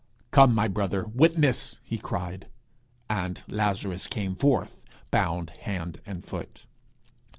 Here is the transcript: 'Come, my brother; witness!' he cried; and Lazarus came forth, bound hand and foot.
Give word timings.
'Come, 0.31 0.55
my 0.55 0.67
brother; 0.67 1.05
witness!' 1.05 1.77
he 1.83 1.99
cried; 1.99 2.47
and 3.07 3.43
Lazarus 3.47 4.07
came 4.07 4.33
forth, 4.33 4.81
bound 5.11 5.51
hand 5.51 6.01
and 6.07 6.25
foot. 6.25 6.65